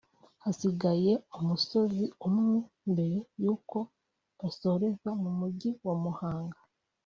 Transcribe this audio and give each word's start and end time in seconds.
Hasigaye 0.43 1.11
umusozi 1.39 2.05
umwe 2.27 2.57
mbere 2.91 3.17
yuko 3.41 3.77
basoreza 4.39 5.09
mu 5.21 5.29
mujyi 5.39 5.69
wa 5.85 5.95
Muhanga 6.03 6.59